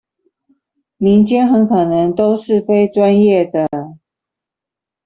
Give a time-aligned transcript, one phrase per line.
[0.97, 3.67] 民間很可能都是非專業的